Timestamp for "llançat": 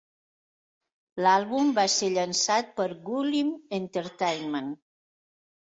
2.15-2.73